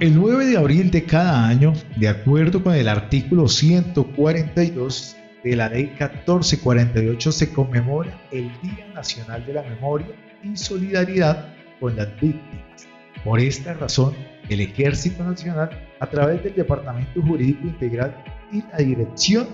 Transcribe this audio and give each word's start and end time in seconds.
El 0.00 0.14
9 0.14 0.46
de 0.46 0.56
abril 0.56 0.90
de 0.90 1.04
cada 1.04 1.46
año, 1.46 1.74
de 1.96 2.08
acuerdo 2.08 2.64
con 2.64 2.74
el 2.74 2.88
artículo 2.88 3.48
142 3.48 5.14
de 5.44 5.56
la 5.56 5.68
ley 5.68 5.88
1448, 5.88 7.30
se 7.30 7.52
conmemora 7.52 8.18
el 8.30 8.50
Día 8.62 8.86
Nacional 8.94 9.44
de 9.44 9.52
la 9.52 9.62
Memoria 9.62 10.08
y 10.42 10.56
Solidaridad 10.56 11.52
con 11.80 11.96
las 11.96 12.18
Víctimas. 12.18 12.88
Por 13.22 13.40
esta 13.40 13.74
razón, 13.74 14.14
el 14.48 14.62
Ejército 14.62 15.22
Nacional, 15.22 15.68
a 16.00 16.06
través 16.06 16.42
del 16.44 16.54
Departamento 16.54 17.20
Jurídico 17.20 17.66
Integral 17.66 18.24
y 18.50 18.62
la 18.72 18.78
Dirección 18.78 19.48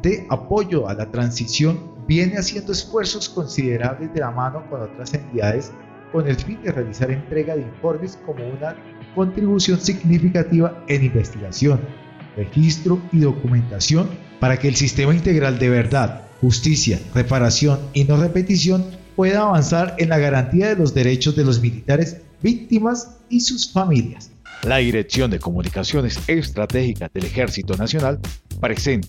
de 0.00 0.26
Apoyo 0.30 0.88
a 0.88 0.94
la 0.94 1.10
Transición, 1.10 1.92
viene 2.08 2.38
haciendo 2.38 2.72
esfuerzos 2.72 3.28
considerables 3.28 4.14
de 4.14 4.20
la 4.20 4.30
mano 4.30 4.64
con 4.70 4.80
otras 4.80 5.12
entidades 5.12 5.74
con 6.14 6.28
el 6.28 6.36
fin 6.36 6.62
de 6.62 6.70
realizar 6.70 7.10
entrega 7.10 7.56
de 7.56 7.62
informes 7.62 8.16
como 8.24 8.46
una 8.46 8.76
contribución 9.16 9.80
significativa 9.80 10.84
en 10.86 11.06
investigación, 11.06 11.80
registro 12.36 13.02
y 13.10 13.18
documentación 13.18 14.08
para 14.38 14.56
que 14.56 14.68
el 14.68 14.76
sistema 14.76 15.12
integral 15.12 15.58
de 15.58 15.70
verdad, 15.70 16.22
justicia, 16.40 17.00
reparación 17.16 17.80
y 17.94 18.04
no 18.04 18.16
repetición 18.16 18.84
pueda 19.16 19.40
avanzar 19.40 19.96
en 19.98 20.10
la 20.10 20.18
garantía 20.18 20.68
de 20.68 20.76
los 20.76 20.94
derechos 20.94 21.34
de 21.34 21.42
los 21.42 21.60
militares 21.60 22.18
víctimas 22.40 23.16
y 23.28 23.40
sus 23.40 23.72
familias. 23.72 24.30
La 24.62 24.76
Dirección 24.76 25.32
de 25.32 25.40
Comunicaciones 25.40 26.20
Estratégicas 26.28 27.12
del 27.12 27.24
Ejército 27.24 27.76
Nacional 27.76 28.20
presenta 28.60 29.08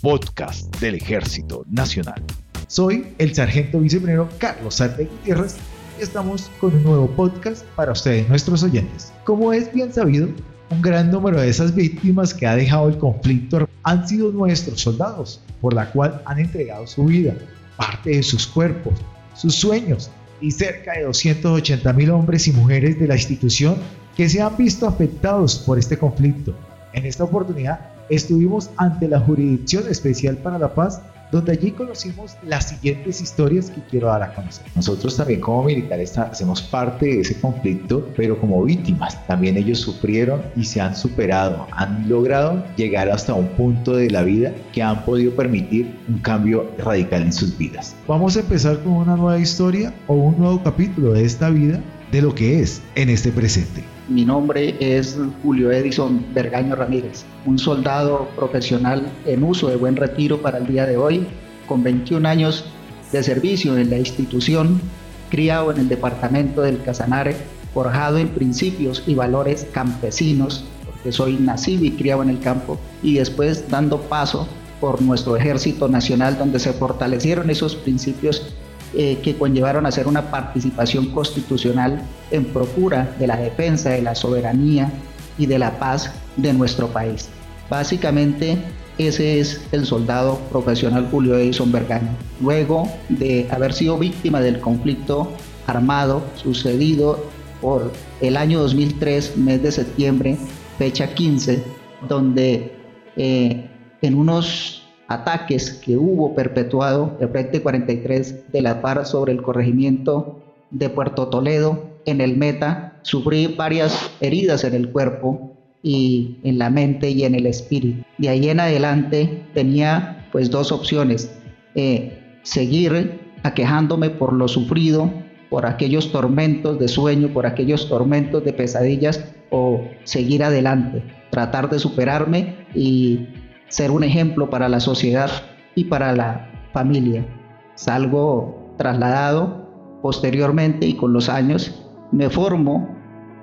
Podcast 0.00 0.74
del 0.80 0.94
Ejército 0.94 1.66
Nacional. 1.68 2.24
Soy 2.66 3.08
el 3.18 3.34
sargento 3.34 3.78
viceprimero 3.78 4.30
Carlos 4.38 4.80
Arte 4.80 5.04
Gutiérrez 5.04 5.56
estamos 6.00 6.50
con 6.60 6.74
un 6.74 6.82
nuevo 6.82 7.06
podcast 7.08 7.64
para 7.74 7.92
ustedes, 7.92 8.28
nuestros 8.28 8.62
oyentes. 8.62 9.12
Como 9.24 9.52
es 9.52 9.72
bien 9.72 9.92
sabido, 9.92 10.28
un 10.70 10.82
gran 10.82 11.10
número 11.10 11.40
de 11.40 11.48
esas 11.48 11.74
víctimas 11.74 12.34
que 12.34 12.46
ha 12.46 12.56
dejado 12.56 12.88
el 12.88 12.98
conflicto 12.98 13.68
han 13.82 14.06
sido 14.06 14.30
nuestros 14.32 14.80
soldados, 14.80 15.40
por 15.60 15.72
la 15.72 15.90
cual 15.90 16.22
han 16.26 16.38
entregado 16.38 16.86
su 16.86 17.04
vida, 17.04 17.34
parte 17.76 18.10
de 18.10 18.22
sus 18.22 18.46
cuerpos, 18.46 18.94
sus 19.34 19.54
sueños 19.54 20.10
y 20.40 20.50
cerca 20.50 20.92
de 20.92 21.04
280 21.04 21.92
mil 21.92 22.10
hombres 22.10 22.46
y 22.48 22.52
mujeres 22.52 22.98
de 22.98 23.06
la 23.06 23.14
institución 23.14 23.76
que 24.16 24.28
se 24.28 24.42
han 24.42 24.56
visto 24.56 24.86
afectados 24.86 25.56
por 25.56 25.78
este 25.78 25.96
conflicto. 25.96 26.54
En 26.92 27.06
esta 27.06 27.24
oportunidad 27.24 27.95
estuvimos 28.08 28.70
ante 28.76 29.08
la 29.08 29.20
Jurisdicción 29.20 29.84
Especial 29.88 30.36
para 30.36 30.58
la 30.58 30.74
Paz 30.74 31.00
donde 31.30 31.52
allí 31.52 31.72
conocimos 31.72 32.36
las 32.46 32.68
siguientes 32.68 33.20
historias 33.20 33.70
que 33.70 33.80
quiero 33.82 34.08
dar 34.08 34.22
a 34.22 34.34
conocer. 34.34 34.66
Nosotros 34.74 35.16
también 35.16 35.40
como 35.40 35.64
militares 35.64 36.16
hacemos 36.18 36.62
parte 36.62 37.06
de 37.06 37.20
ese 37.20 37.40
conflicto, 37.40 38.08
pero 38.16 38.38
como 38.40 38.62
víctimas. 38.62 39.26
También 39.26 39.56
ellos 39.56 39.80
sufrieron 39.80 40.42
y 40.54 40.64
se 40.64 40.80
han 40.80 40.96
superado, 40.96 41.66
han 41.72 42.08
logrado 42.08 42.64
llegar 42.76 43.10
hasta 43.10 43.34
un 43.34 43.48
punto 43.48 43.96
de 43.96 44.10
la 44.10 44.22
vida 44.22 44.52
que 44.72 44.82
han 44.82 45.04
podido 45.04 45.34
permitir 45.34 45.98
un 46.08 46.18
cambio 46.18 46.70
radical 46.78 47.22
en 47.22 47.32
sus 47.32 47.56
vidas. 47.56 47.96
Vamos 48.06 48.36
a 48.36 48.40
empezar 48.40 48.78
con 48.82 48.92
una 48.92 49.16
nueva 49.16 49.38
historia 49.38 49.92
o 50.06 50.14
un 50.14 50.38
nuevo 50.38 50.62
capítulo 50.62 51.12
de 51.12 51.24
esta 51.24 51.50
vida 51.50 51.80
de 52.12 52.22
lo 52.22 52.34
que 52.34 52.60
es 52.60 52.82
en 52.94 53.10
este 53.10 53.32
presente. 53.32 53.95
Mi 54.08 54.24
nombre 54.24 54.76
es 54.78 55.18
Julio 55.42 55.72
Edison 55.72 56.24
Bergaño 56.32 56.76
Ramírez, 56.76 57.24
un 57.44 57.58
soldado 57.58 58.28
profesional 58.36 59.10
en 59.24 59.42
uso 59.42 59.66
de 59.66 59.74
buen 59.74 59.96
retiro 59.96 60.40
para 60.40 60.58
el 60.58 60.66
día 60.68 60.86
de 60.86 60.96
hoy, 60.96 61.26
con 61.66 61.82
21 61.82 62.28
años 62.28 62.66
de 63.10 63.20
servicio 63.24 63.76
en 63.76 63.90
la 63.90 63.98
institución, 63.98 64.80
criado 65.28 65.72
en 65.72 65.78
el 65.78 65.88
departamento 65.88 66.62
del 66.62 66.80
Casanare, 66.84 67.34
forjado 67.74 68.18
en 68.18 68.28
principios 68.28 69.02
y 69.08 69.16
valores 69.16 69.66
campesinos, 69.72 70.64
porque 70.84 71.10
soy 71.10 71.34
nacido 71.38 71.84
y 71.84 71.90
criado 71.90 72.22
en 72.22 72.30
el 72.30 72.38
campo, 72.38 72.78
y 73.02 73.14
después 73.14 73.68
dando 73.68 74.00
paso 74.02 74.46
por 74.80 75.02
nuestro 75.02 75.36
ejército 75.36 75.88
nacional, 75.88 76.38
donde 76.38 76.60
se 76.60 76.72
fortalecieron 76.72 77.50
esos 77.50 77.74
principios 77.74 78.54
eh, 78.94 79.18
que 79.22 79.36
conllevaron 79.36 79.84
a 79.86 79.90
hacer 79.90 80.06
una 80.06 80.30
participación 80.30 81.06
constitucional 81.06 82.02
en 82.30 82.44
procura 82.46 83.14
de 83.18 83.26
la 83.26 83.36
defensa 83.36 83.90
de 83.90 84.02
la 84.02 84.14
soberanía 84.14 84.90
y 85.38 85.46
de 85.46 85.58
la 85.58 85.78
paz 85.78 86.12
de 86.36 86.52
nuestro 86.52 86.88
país. 86.88 87.28
Básicamente, 87.68 88.58
ese 88.98 89.40
es 89.40 89.66
el 89.72 89.84
soldado 89.84 90.38
profesional 90.50 91.08
Julio 91.10 91.36
Edison 91.36 91.70
Bergani. 91.70 92.08
Luego 92.40 92.88
de 93.08 93.46
haber 93.50 93.72
sido 93.72 93.98
víctima 93.98 94.40
del 94.40 94.60
conflicto 94.60 95.32
armado 95.66 96.22
sucedido 96.36 97.24
por 97.60 97.92
el 98.20 98.36
año 98.36 98.60
2003, 98.60 99.36
mes 99.36 99.62
de 99.62 99.72
septiembre, 99.72 100.38
fecha 100.78 101.12
15, 101.12 101.62
donde 102.08 102.72
eh, 103.16 103.68
en 104.00 104.14
unos 104.14 104.85
ataques 105.08 105.72
que 105.72 105.96
hubo 105.96 106.34
perpetuado 106.34 107.16
el 107.20 107.28
Frente 107.28 107.62
43 107.62 108.52
de 108.52 108.62
la 108.62 108.76
FARC 108.76 109.04
sobre 109.04 109.32
el 109.32 109.42
corregimiento 109.42 110.42
de 110.70 110.88
Puerto 110.88 111.28
Toledo 111.28 111.84
en 112.06 112.20
el 112.20 112.36
Meta, 112.36 112.98
sufrí 113.02 113.46
varias 113.46 114.10
heridas 114.20 114.64
en 114.64 114.74
el 114.74 114.90
cuerpo 114.90 115.52
y 115.82 116.38
en 116.42 116.58
la 116.58 116.70
mente 116.70 117.10
y 117.10 117.24
en 117.24 117.34
el 117.34 117.46
espíritu. 117.46 118.02
De 118.18 118.28
ahí 118.28 118.48
en 118.48 118.60
adelante 118.60 119.44
tenía 119.54 120.26
pues 120.32 120.50
dos 120.50 120.72
opciones, 120.72 121.30
eh, 121.74 122.38
seguir 122.42 123.20
aquejándome 123.42 124.10
por 124.10 124.32
lo 124.32 124.48
sufrido, 124.48 125.10
por 125.50 125.66
aquellos 125.66 126.10
tormentos 126.10 126.78
de 126.78 126.88
sueño, 126.88 127.28
por 127.28 127.46
aquellos 127.46 127.88
tormentos 127.88 128.44
de 128.44 128.52
pesadillas 128.52 129.24
o 129.50 129.82
seguir 130.04 130.42
adelante, 130.42 131.02
tratar 131.30 131.70
de 131.70 131.78
superarme 131.78 132.56
y 132.74 133.28
ser 133.68 133.90
un 133.90 134.04
ejemplo 134.04 134.50
para 134.50 134.68
la 134.68 134.80
sociedad 134.80 135.30
y 135.74 135.84
para 135.84 136.14
la 136.14 136.50
familia. 136.72 137.26
Salgo 137.74 138.74
trasladado 138.78 139.66
posteriormente 140.02 140.86
y 140.86 140.94
con 140.94 141.12
los 141.12 141.28
años 141.28 141.82
me 142.12 142.30
formo 142.30 142.88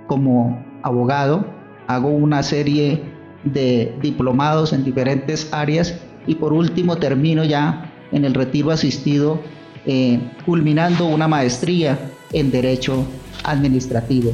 como 0.08 0.64
abogado, 0.84 1.46
hago 1.88 2.10
una 2.10 2.44
serie 2.44 3.04
de 3.44 3.96
diplomados 4.02 4.74
en 4.74 4.84
diferentes 4.84 5.52
áreas 5.54 6.00
y 6.28 6.36
por 6.36 6.54
último 6.54 6.98
termino 6.98 7.44
ya 7.44 7.92
en 8.12 8.26
el 8.26 8.34
retiro 8.34 8.72
asistido 8.72 9.40
eh, 9.86 10.20
culminando 10.46 11.06
una 11.06 11.28
maestría 11.28 12.00
en 12.32 12.52
Derecho 12.52 13.06
Administrativo. 13.44 14.32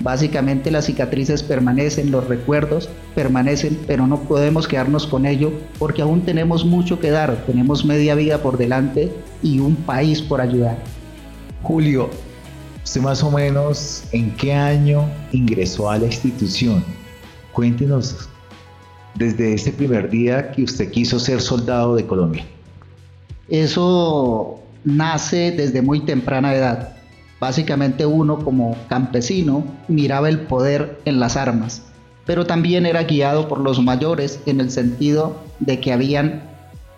Básicamente 0.00 0.70
las 0.70 0.84
cicatrices 0.84 1.42
permanecen, 1.42 2.12
los 2.12 2.28
recuerdos 2.28 2.88
permanecen, 3.16 3.78
pero 3.86 4.06
no 4.06 4.20
podemos 4.20 4.68
quedarnos 4.68 5.06
con 5.06 5.26
ello 5.26 5.52
porque 5.78 6.02
aún 6.02 6.22
tenemos 6.22 6.64
mucho 6.64 7.00
que 7.00 7.10
dar, 7.10 7.44
tenemos 7.46 7.84
media 7.84 8.14
vida 8.14 8.38
por 8.38 8.58
delante 8.58 9.12
y 9.42 9.58
un 9.58 9.74
país 9.74 10.22
por 10.22 10.40
ayudar. 10.40 10.78
Julio, 11.62 12.10
¿usted 12.84 13.00
más 13.00 13.24
o 13.24 13.30
menos 13.32 14.04
en 14.12 14.30
qué 14.36 14.52
año 14.52 15.04
ingresó 15.32 15.90
a 15.90 15.98
la 15.98 16.06
institución? 16.06 16.84
Cuéntenos 17.52 18.28
desde 19.16 19.54
ese 19.54 19.72
primer 19.72 20.08
día 20.08 20.52
que 20.52 20.62
usted 20.62 20.90
quiso 20.92 21.18
ser 21.18 21.40
soldado 21.40 21.96
de 21.96 22.06
Colombia. 22.06 22.44
Eso 23.48 24.60
nace 24.84 25.50
desde 25.50 25.82
muy 25.82 26.00
temprana 26.00 26.54
edad. 26.54 26.97
Básicamente 27.40 28.04
uno 28.04 28.38
como 28.38 28.76
campesino 28.88 29.64
miraba 29.86 30.28
el 30.28 30.40
poder 30.40 31.00
en 31.04 31.20
las 31.20 31.36
armas, 31.36 31.82
pero 32.26 32.46
también 32.46 32.84
era 32.84 33.04
guiado 33.04 33.48
por 33.48 33.60
los 33.60 33.80
mayores 33.80 34.40
en 34.46 34.60
el 34.60 34.70
sentido 34.70 35.36
de 35.60 35.78
que 35.80 35.92
habían 35.92 36.42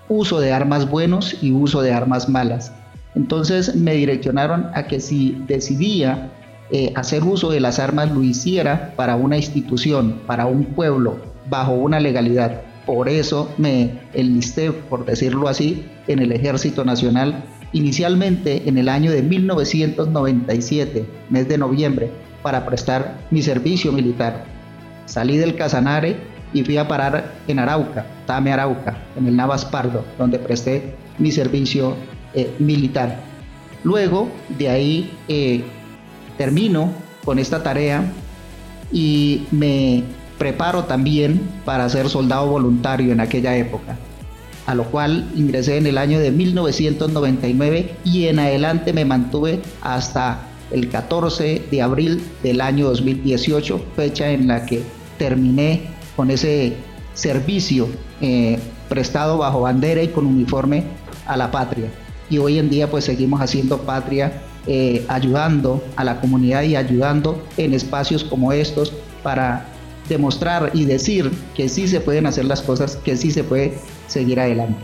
uso 0.08 0.40
de 0.40 0.52
armas 0.52 0.90
buenos 0.90 1.36
y 1.42 1.52
uso 1.52 1.82
de 1.82 1.92
armas 1.92 2.28
malas. 2.28 2.72
Entonces 3.14 3.74
me 3.76 3.94
direccionaron 3.94 4.68
a 4.74 4.84
que 4.84 5.00
si 5.00 5.42
decidía 5.46 6.30
eh, 6.70 6.92
hacer 6.94 7.24
uso 7.24 7.50
de 7.50 7.60
las 7.60 7.78
armas 7.78 8.10
lo 8.12 8.22
hiciera 8.22 8.92
para 8.96 9.16
una 9.16 9.36
institución, 9.36 10.20
para 10.26 10.46
un 10.46 10.64
pueblo, 10.64 11.18
bajo 11.48 11.72
una 11.72 12.00
legalidad. 12.00 12.62
Por 12.86 13.08
eso 13.08 13.52
me 13.58 14.00
enlisté, 14.14 14.72
por 14.72 15.04
decirlo 15.04 15.48
así, 15.48 15.84
en 16.06 16.20
el 16.20 16.32
Ejército 16.32 16.84
Nacional 16.84 17.44
inicialmente 17.72 18.68
en 18.68 18.78
el 18.78 18.88
año 18.88 19.10
de 19.10 19.22
1997, 19.22 21.06
mes 21.28 21.48
de 21.48 21.58
noviembre, 21.58 22.10
para 22.42 22.66
prestar 22.66 23.18
mi 23.30 23.42
servicio 23.42 23.92
militar. 23.92 24.44
Salí 25.06 25.36
del 25.36 25.56
Casanare 25.56 26.16
y 26.52 26.64
fui 26.64 26.76
a 26.76 26.88
parar 26.88 27.34
en 27.46 27.58
Arauca, 27.58 28.06
Tame 28.26 28.52
Arauca, 28.52 28.96
en 29.16 29.26
el 29.26 29.36
Navas 29.36 29.64
Pardo, 29.64 30.04
donde 30.18 30.38
presté 30.38 30.94
mi 31.18 31.30
servicio 31.30 31.94
eh, 32.34 32.52
militar. 32.58 33.20
Luego 33.84 34.28
de 34.58 34.68
ahí 34.68 35.10
eh, 35.28 35.62
termino 36.36 36.92
con 37.24 37.38
esta 37.38 37.62
tarea 37.62 38.10
y 38.92 39.46
me 39.50 40.02
preparo 40.38 40.84
también 40.84 41.40
para 41.64 41.88
ser 41.88 42.08
soldado 42.08 42.46
voluntario 42.46 43.12
en 43.12 43.20
aquella 43.20 43.56
época 43.56 43.96
a 44.70 44.74
lo 44.76 44.84
cual 44.84 45.28
ingresé 45.34 45.78
en 45.78 45.86
el 45.88 45.98
año 45.98 46.20
de 46.20 46.30
1999 46.30 47.96
y 48.04 48.26
en 48.26 48.38
adelante 48.38 48.92
me 48.92 49.04
mantuve 49.04 49.60
hasta 49.82 50.42
el 50.70 50.88
14 50.88 51.64
de 51.68 51.82
abril 51.82 52.22
del 52.44 52.60
año 52.60 52.86
2018, 52.86 53.84
fecha 53.96 54.30
en 54.30 54.46
la 54.46 54.66
que 54.66 54.82
terminé 55.18 55.88
con 56.14 56.30
ese 56.30 56.76
servicio 57.14 57.88
eh, 58.20 58.60
prestado 58.88 59.38
bajo 59.38 59.62
bandera 59.62 60.04
y 60.04 60.08
con 60.08 60.24
uniforme 60.24 60.84
a 61.26 61.36
la 61.36 61.50
patria. 61.50 61.90
Y 62.30 62.38
hoy 62.38 62.60
en 62.60 62.70
día 62.70 62.88
pues 62.88 63.06
seguimos 63.06 63.40
haciendo 63.40 63.78
patria, 63.78 64.40
eh, 64.68 65.04
ayudando 65.08 65.82
a 65.96 66.04
la 66.04 66.20
comunidad 66.20 66.62
y 66.62 66.76
ayudando 66.76 67.42
en 67.56 67.74
espacios 67.74 68.22
como 68.22 68.52
estos 68.52 68.92
para 69.24 69.66
demostrar 70.10 70.70
y 70.74 70.84
decir 70.84 71.30
que 71.54 71.68
sí 71.68 71.88
se 71.88 72.00
pueden 72.00 72.26
hacer 72.26 72.44
las 72.44 72.60
cosas, 72.60 72.96
que 72.96 73.16
sí 73.16 73.30
se 73.30 73.44
puede 73.44 73.72
seguir 74.06 74.38
adelante. 74.38 74.82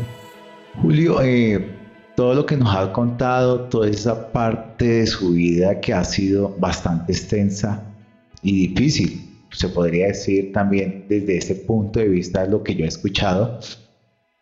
Julio, 0.80 1.20
eh, 1.22 1.76
todo 2.16 2.34
lo 2.34 2.46
que 2.46 2.56
nos 2.56 2.74
ha 2.74 2.92
contado, 2.92 3.68
toda 3.68 3.88
esa 3.88 4.32
parte 4.32 4.86
de 4.86 5.06
su 5.06 5.32
vida 5.32 5.80
que 5.80 5.92
ha 5.92 6.04
sido 6.04 6.56
bastante 6.58 7.12
extensa 7.12 7.82
y 8.42 8.68
difícil, 8.68 9.26
se 9.50 9.68
podría 9.68 10.08
decir 10.08 10.52
también 10.52 11.04
desde 11.08 11.36
ese 11.36 11.54
punto 11.54 11.98
de 11.98 12.08
vista 12.08 12.46
lo 12.46 12.62
que 12.62 12.74
yo 12.74 12.84
he 12.84 12.88
escuchado. 12.88 13.60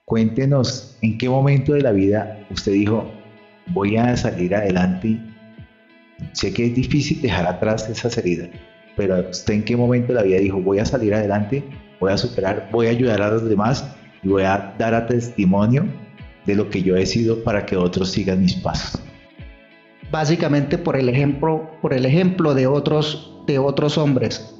Cuéntenos 0.04 0.96
en 1.02 1.18
qué 1.18 1.28
momento 1.28 1.72
de 1.72 1.82
la 1.82 1.92
vida 1.92 2.46
usted 2.50 2.72
dijo, 2.72 3.10
voy 3.68 3.96
a 3.96 4.16
salir 4.16 4.54
adelante. 4.54 5.18
Sé 6.32 6.52
que 6.52 6.66
es 6.66 6.74
difícil 6.74 7.20
dejar 7.22 7.46
atrás 7.46 7.88
esas 7.88 8.16
heridas, 8.18 8.50
pero 8.96 9.28
usted 9.28 9.54
en 9.54 9.64
qué 9.64 9.76
momento 9.76 10.08
de 10.08 10.14
la 10.14 10.22
vida 10.22 10.38
dijo, 10.38 10.60
voy 10.60 10.78
a 10.78 10.84
salir 10.84 11.14
adelante, 11.14 11.64
voy 12.00 12.12
a 12.12 12.18
superar, 12.18 12.68
voy 12.70 12.86
a 12.86 12.90
ayudar 12.90 13.22
a 13.22 13.30
los 13.30 13.48
demás 13.48 13.84
y 14.22 14.28
voy 14.28 14.42
a 14.42 14.74
dar 14.78 14.94
a 14.94 15.06
testimonio 15.06 15.86
de 16.46 16.54
lo 16.54 16.68
que 16.70 16.82
yo 16.82 16.96
he 16.96 17.06
sido 17.06 17.42
para 17.42 17.66
que 17.66 17.76
otros 17.76 18.10
sigan 18.10 18.40
mis 18.40 18.54
pasos. 18.54 19.00
Básicamente 20.10 20.78
por 20.78 20.96
el 20.96 21.08
ejemplo, 21.08 21.70
por 21.80 21.92
el 21.92 22.06
ejemplo 22.06 22.54
de 22.54 22.66
otros, 22.66 23.42
de 23.46 23.58
otros 23.58 23.98
hombres, 23.98 24.54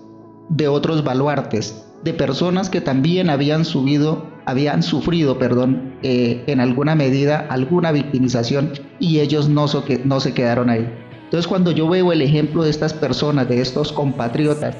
de 0.48 0.68
otros 0.68 1.04
baluartes, 1.04 1.86
de 2.02 2.12
personas 2.12 2.68
que 2.68 2.80
también 2.80 3.30
habían 3.30 3.64
subido, 3.64 4.30
habían 4.44 4.82
sufrido, 4.82 5.38
perdón, 5.38 5.94
eh, 6.02 6.44
en 6.46 6.60
alguna 6.60 6.94
medida 6.94 7.46
alguna 7.48 7.92
victimización 7.92 8.72
y 8.98 9.20
ellos 9.20 9.48
no, 9.48 9.66
no 10.04 10.20
se 10.20 10.34
quedaron 10.34 10.68
ahí. 10.68 10.86
Entonces 11.34 11.48
cuando 11.48 11.72
yo 11.72 11.88
veo 11.88 12.12
el 12.12 12.22
ejemplo 12.22 12.62
de 12.62 12.70
estas 12.70 12.94
personas, 12.94 13.48
de 13.48 13.60
estos 13.60 13.90
compatriotas, 13.90 14.76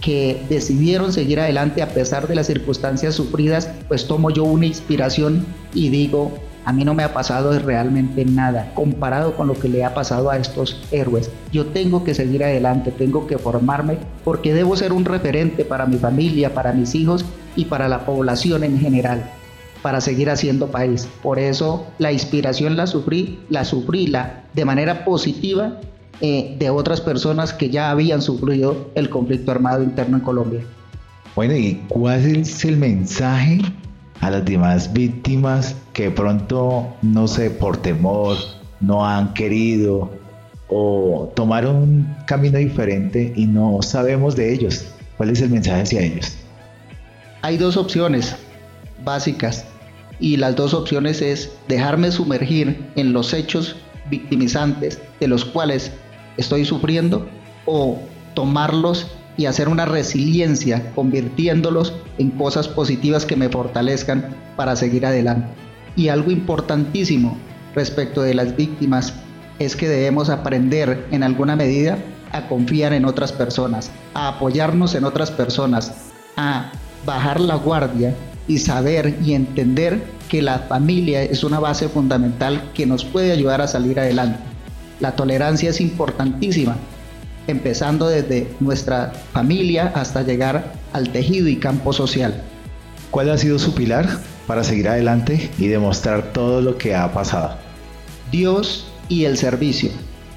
que 0.00 0.40
decidieron 0.48 1.12
seguir 1.12 1.40
adelante 1.40 1.82
a 1.82 1.88
pesar 1.88 2.28
de 2.28 2.36
las 2.36 2.46
circunstancias 2.46 3.16
sufridas, 3.16 3.68
pues 3.88 4.06
tomo 4.06 4.30
yo 4.30 4.44
una 4.44 4.66
inspiración 4.66 5.44
y 5.74 5.88
digo, 5.88 6.32
a 6.64 6.72
mí 6.72 6.84
no 6.84 6.94
me 6.94 7.02
ha 7.02 7.12
pasado 7.12 7.58
realmente 7.58 8.24
nada 8.24 8.70
comparado 8.74 9.34
con 9.34 9.48
lo 9.48 9.54
que 9.54 9.68
le 9.68 9.84
ha 9.84 9.94
pasado 9.94 10.30
a 10.30 10.36
estos 10.36 10.80
héroes. 10.92 11.28
Yo 11.50 11.66
tengo 11.66 12.04
que 12.04 12.14
seguir 12.14 12.44
adelante, 12.44 12.92
tengo 12.92 13.26
que 13.26 13.36
formarme 13.36 13.98
porque 14.22 14.54
debo 14.54 14.76
ser 14.76 14.92
un 14.92 15.04
referente 15.04 15.64
para 15.64 15.86
mi 15.86 15.96
familia, 15.96 16.54
para 16.54 16.72
mis 16.72 16.94
hijos 16.94 17.24
y 17.56 17.64
para 17.64 17.88
la 17.88 18.06
población 18.06 18.62
en 18.62 18.78
general 18.78 19.28
para 19.82 20.00
seguir 20.00 20.30
haciendo 20.30 20.68
país. 20.68 21.08
Por 21.22 21.38
eso 21.38 21.86
la 21.98 22.10
inspiración 22.10 22.76
la 22.76 22.88
sufrí, 22.88 23.38
la 23.48 23.64
sufrí 23.64 24.08
la, 24.08 24.42
de 24.52 24.64
manera 24.64 25.04
positiva 25.04 25.78
eh, 26.20 26.56
de 26.58 26.70
otras 26.70 27.00
personas 27.00 27.52
que 27.52 27.68
ya 27.68 27.90
habían 27.90 28.22
sufrido 28.22 28.90
el 28.94 29.10
conflicto 29.10 29.50
armado 29.50 29.82
interno 29.82 30.16
en 30.16 30.22
Colombia. 30.22 30.60
Bueno, 31.34 31.54
¿y 31.54 31.82
cuál 31.88 32.24
es 32.24 32.64
el 32.64 32.78
mensaje 32.78 33.60
a 34.20 34.30
las 34.30 34.44
demás 34.44 34.92
víctimas 34.92 35.76
que 35.92 36.10
pronto, 36.10 36.86
no 37.02 37.28
sé, 37.28 37.50
por 37.50 37.76
temor, 37.76 38.38
no 38.80 39.06
han 39.06 39.34
querido 39.34 40.10
o 40.68 41.30
tomaron 41.36 41.76
un 41.76 42.16
camino 42.26 42.58
diferente 42.58 43.34
y 43.36 43.46
no 43.46 43.82
sabemos 43.82 44.34
de 44.34 44.54
ellos? 44.54 44.86
¿Cuál 45.18 45.30
es 45.30 45.42
el 45.42 45.50
mensaje 45.50 45.82
hacia 45.82 46.00
ellos? 46.00 46.34
Hay 47.42 47.58
dos 47.58 47.76
opciones 47.76 48.34
básicas 49.04 49.66
y 50.18 50.38
las 50.38 50.56
dos 50.56 50.72
opciones 50.72 51.20
es 51.20 51.52
dejarme 51.68 52.10
sumergir 52.10 52.86
en 52.96 53.12
los 53.12 53.34
hechos 53.34 53.76
victimizantes 54.08 55.00
de 55.20 55.28
los 55.28 55.44
cuales 55.44 55.92
estoy 56.36 56.64
sufriendo 56.64 57.26
o 57.64 57.98
tomarlos 58.34 59.06
y 59.36 59.46
hacer 59.46 59.68
una 59.68 59.84
resiliencia 59.84 60.92
convirtiéndolos 60.94 61.92
en 62.18 62.30
cosas 62.30 62.68
positivas 62.68 63.26
que 63.26 63.36
me 63.36 63.48
fortalezcan 63.48 64.34
para 64.56 64.76
seguir 64.76 65.04
adelante. 65.04 65.48
Y 65.94 66.08
algo 66.08 66.30
importantísimo 66.30 67.36
respecto 67.74 68.22
de 68.22 68.34
las 68.34 68.56
víctimas 68.56 69.14
es 69.58 69.76
que 69.76 69.88
debemos 69.88 70.30
aprender 70.30 71.06
en 71.10 71.22
alguna 71.22 71.56
medida 71.56 71.98
a 72.32 72.48
confiar 72.48 72.92
en 72.92 73.04
otras 73.04 73.32
personas, 73.32 73.90
a 74.14 74.28
apoyarnos 74.28 74.94
en 74.94 75.04
otras 75.04 75.30
personas, 75.30 75.92
a 76.36 76.72
bajar 77.04 77.40
la 77.40 77.56
guardia 77.56 78.14
y 78.48 78.58
saber 78.58 79.16
y 79.24 79.34
entender 79.34 80.02
que 80.28 80.42
la 80.42 80.60
familia 80.60 81.22
es 81.22 81.44
una 81.44 81.60
base 81.60 81.88
fundamental 81.88 82.70
que 82.74 82.86
nos 82.86 83.04
puede 83.04 83.32
ayudar 83.32 83.60
a 83.60 83.68
salir 83.68 83.98
adelante. 83.98 84.55
La 85.00 85.14
tolerancia 85.14 85.70
es 85.70 85.80
importantísima, 85.80 86.76
empezando 87.46 88.08
desde 88.08 88.48
nuestra 88.60 89.12
familia 89.32 89.92
hasta 89.94 90.22
llegar 90.22 90.72
al 90.92 91.10
tejido 91.10 91.48
y 91.48 91.56
campo 91.56 91.92
social. 91.92 92.42
¿Cuál 93.10 93.30
ha 93.30 93.38
sido 93.38 93.58
su 93.58 93.74
pilar 93.74 94.08
para 94.46 94.64
seguir 94.64 94.88
adelante 94.88 95.50
y 95.58 95.68
demostrar 95.68 96.32
todo 96.32 96.60
lo 96.60 96.78
que 96.78 96.94
ha 96.94 97.12
pasado? 97.12 97.56
Dios 98.30 98.86
y 99.08 99.24
el 99.24 99.36
servicio. 99.36 99.90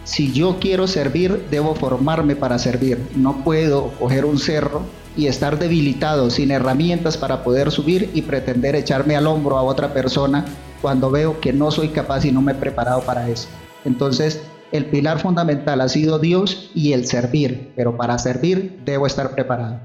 Si 0.04 0.32
yo 0.34 0.58
quiero 0.60 0.88
servir, 0.88 1.46
debo 1.50 1.76
formarme 1.76 2.36
para 2.36 2.60
servir. 2.60 3.00
No 3.16 3.44
puedo 3.44 3.92
coger 4.00 4.26
un 4.26 4.40
cerro 4.40 4.82
y 5.16 5.28
estar 5.28 5.60
debilitado, 5.60 6.30
sin 6.30 6.52
herramientas 6.52 7.18
para 7.18 7.44
poder 7.44 7.72
subir 7.72 8.10
y 8.14 8.24
pretender 8.24 8.76
echarme 8.76 9.16
al 9.16 9.28
hombro 9.28 9.58
a 9.58 9.64
otra 9.64 9.94
persona 9.94 10.46
cuando 10.82 11.12
veo 11.12 11.40
que 11.40 11.54
no 11.54 11.72
soy 11.72 11.90
capaz 11.90 12.26
y 12.26 12.32
no 12.32 12.42
me 12.42 12.54
he 12.54 12.56
preparado 12.56 13.02
para 13.02 13.30
eso. 13.30 13.48
Entonces, 13.86 14.42
el 14.72 14.86
pilar 14.86 15.20
fundamental 15.20 15.82
ha 15.82 15.90
sido 15.90 16.20
Dios 16.20 16.72
y 16.76 16.94
el 16.94 17.06
servir, 17.06 17.72
pero 17.76 17.98
para 17.98 18.18
servir 18.18 18.80
debo 18.86 19.08
estar 19.08 19.32
preparado. 19.32 19.80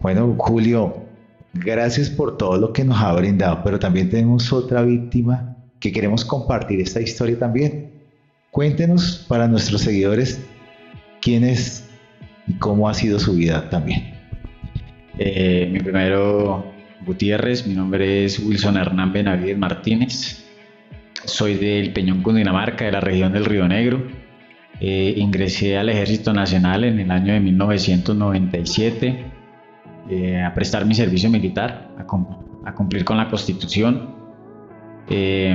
Bueno, 0.00 0.34
Julio, 0.38 0.96
gracias 1.54 2.10
por 2.10 2.36
todo 2.36 2.56
lo 2.56 2.72
que 2.72 2.84
nos 2.84 3.00
ha 3.00 3.12
brindado, 3.12 3.62
pero 3.64 3.78
también 3.78 4.10
tenemos 4.10 4.52
otra 4.52 4.82
víctima 4.82 5.56
que 5.78 5.92
queremos 5.92 6.24
compartir 6.24 6.80
esta 6.80 7.00
historia 7.00 7.38
también. 7.38 7.90
Cuéntenos 8.50 9.24
para 9.28 9.46
nuestros 9.46 9.82
seguidores 9.82 10.40
quién 11.20 11.44
es 11.44 11.84
y 12.46 12.54
cómo 12.54 12.88
ha 12.88 12.94
sido 12.94 13.18
su 13.18 13.34
vida 13.34 13.68
también. 13.70 14.14
Eh, 15.18 15.68
mi 15.70 15.80
primero 15.80 16.64
Gutiérrez, 17.06 17.66
mi 17.66 17.74
nombre 17.74 18.24
es 18.24 18.38
Wilson 18.38 18.76
Hernán 18.76 19.12
Benavides 19.12 19.58
Martínez. 19.58 20.39
Soy 21.30 21.54
del 21.54 21.92
Peñón, 21.92 22.22
Cundinamarca, 22.22 22.84
de 22.84 22.92
la 22.92 23.00
región 23.00 23.32
del 23.32 23.44
Río 23.44 23.68
Negro. 23.68 24.02
Eh, 24.80 25.14
ingresé 25.16 25.78
al 25.78 25.88
Ejército 25.88 26.32
Nacional 26.32 26.84
en 26.84 26.98
el 26.98 27.10
año 27.10 27.32
de 27.32 27.40
1997 27.40 29.24
eh, 30.10 30.42
a 30.42 30.52
prestar 30.52 30.84
mi 30.86 30.94
servicio 30.94 31.30
militar, 31.30 31.88
a, 31.98 32.74
cumplir 32.74 33.04
con 33.04 33.16
la 33.16 33.28
Constitución. 33.28 34.10
Eh, 35.08 35.54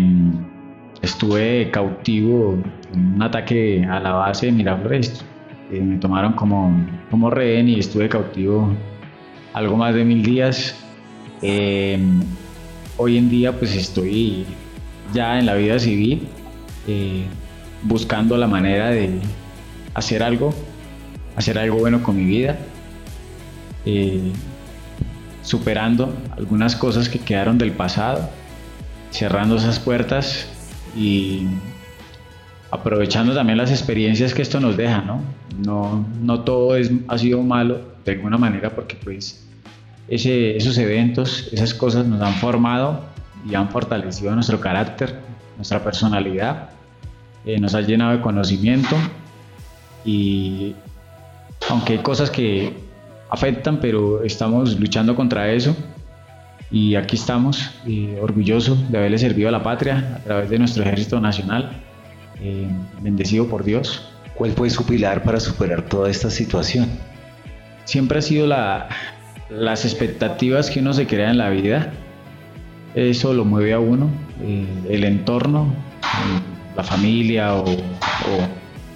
estuve 1.01 1.69
cautivo 1.71 2.57
en 2.93 3.15
un 3.15 3.21
ataque 3.21 3.85
a 3.89 3.99
la 3.99 4.13
base 4.13 4.45
de 4.45 4.51
Miraflores. 4.53 5.25
me 5.69 5.97
tomaron 5.97 6.33
como, 6.33 6.71
como 7.11 7.29
rehén 7.29 7.67
y 7.67 7.79
estuve 7.79 8.07
cautivo 8.07 8.71
algo 9.53 9.75
más 9.75 9.93
de 9.93 10.05
mil 10.05 10.23
días. 10.23 10.81
hoy 12.97 13.17
en 13.17 13.29
día 13.29 13.51
pues 13.51 13.75
estoy 13.75 14.45
ya 15.13 15.39
en 15.39 15.45
la 15.45 15.55
vida 15.55 15.79
civil, 15.79 16.27
eh, 16.87 17.25
buscando 17.83 18.37
la 18.37 18.47
manera 18.47 18.89
de 18.89 19.19
hacer 19.93 20.23
algo, 20.23 20.53
hacer 21.35 21.57
algo 21.57 21.77
bueno 21.77 22.03
con 22.03 22.17
mi 22.17 22.25
vida, 22.25 22.57
eh, 23.85 24.31
superando 25.41 26.13
algunas 26.37 26.75
cosas 26.75 27.07
que 27.07 27.19
quedaron 27.19 27.57
del 27.57 27.71
pasado, 27.71 28.29
cerrando 29.11 29.57
esas 29.57 29.79
puertas 29.79 30.47
y 30.97 31.47
aprovechando 32.71 33.33
también 33.33 33.57
las 33.57 33.71
experiencias 33.71 34.33
que 34.33 34.41
esto 34.41 34.59
nos 34.59 34.75
deja, 34.75 35.01
¿no? 35.01 35.21
No, 35.63 36.05
no 36.21 36.41
todo 36.41 36.75
es, 36.75 36.91
ha 37.07 37.17
sido 37.17 37.41
malo 37.41 37.81
de 38.03 38.13
alguna 38.13 38.37
manera 38.37 38.71
porque 38.71 38.97
pues 39.01 39.45
ese, 40.07 40.57
esos 40.57 40.77
eventos, 40.77 41.49
esas 41.51 41.73
cosas 41.73 42.05
nos 42.05 42.21
han 42.21 42.33
formado 42.33 43.14
y 43.45 43.55
han 43.55 43.69
fortalecido 43.69 44.33
nuestro 44.33 44.59
carácter, 44.59 45.19
nuestra 45.55 45.83
personalidad, 45.83 46.69
eh, 47.45 47.59
nos 47.59 47.75
ha 47.75 47.81
llenado 47.81 48.11
de 48.11 48.21
conocimiento 48.21 48.95
y 50.03 50.75
aunque 51.69 51.93
hay 51.93 51.99
cosas 51.99 52.29
que 52.29 52.73
afectan, 53.29 53.79
pero 53.79 54.23
estamos 54.23 54.79
luchando 54.79 55.15
contra 55.15 55.51
eso 55.51 55.75
y 56.71 56.95
aquí 56.95 57.15
estamos 57.15 57.71
eh, 57.85 58.19
orgullosos 58.21 58.91
de 58.91 58.97
haberle 58.97 59.17
servido 59.17 59.49
a 59.49 59.51
la 59.51 59.63
patria 59.63 60.15
a 60.15 60.23
través 60.23 60.49
de 60.49 60.59
nuestro 60.59 60.83
ejército 60.83 61.19
nacional, 61.19 61.71
eh, 62.41 62.67
bendecido 63.01 63.47
por 63.47 63.63
Dios 63.63 64.09
¿Cuál 64.35 64.51
fue 64.51 64.69
su 64.69 64.85
pilar 64.85 65.23
para 65.23 65.39
superar 65.39 65.83
toda 65.83 66.09
esta 66.09 66.29
situación? 66.29 66.89
Siempre 67.85 68.19
ha 68.19 68.21
sido 68.21 68.45
la, 68.45 68.89
las 69.49 69.85
expectativas 69.85 70.69
que 70.69 70.81
uno 70.81 70.93
se 70.93 71.07
crea 71.07 71.31
en 71.31 71.37
la 71.37 71.49
vida. 71.49 71.93
Eso 72.95 73.33
lo 73.33 73.43
mueve 73.43 73.73
a 73.73 73.79
uno, 73.79 74.09
eh, 74.41 74.65
el 74.89 75.03
entorno, 75.03 75.73
la 76.77 76.83
familia 76.83 77.53
o, 77.53 77.65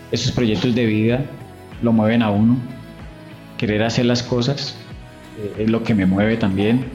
esos 0.09 0.31
proyectos 0.31 0.73
de 0.73 0.85
vida 0.85 1.25
lo 1.81 1.91
mueven 1.91 2.21
a 2.21 2.31
uno. 2.31 2.57
Querer 3.57 3.83
hacer 3.83 4.05
las 4.05 4.23
cosas 4.23 4.77
eh, 5.37 5.63
es 5.63 5.69
lo 5.69 5.83
que 5.83 5.93
me 5.93 6.05
mueve 6.05 6.37
también. 6.37 6.85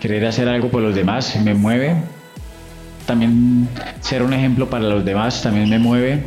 Querer 0.00 0.26
hacer 0.26 0.48
algo 0.48 0.70
por 0.70 0.82
los 0.82 0.96
demás 0.96 1.40
me 1.44 1.54
mueve. 1.54 1.94
También 3.06 3.68
ser 4.00 4.24
un 4.24 4.32
ejemplo 4.32 4.68
para 4.68 4.84
los 4.84 5.04
demás 5.04 5.40
también 5.40 5.70
me 5.70 5.78
mueve. 5.78 6.20